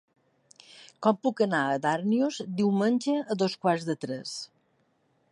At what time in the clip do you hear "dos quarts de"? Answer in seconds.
3.43-3.97